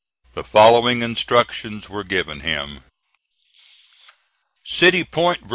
[0.33, 2.79] The following instructions were given him:
[4.63, 5.49] "CITY POINT, VA.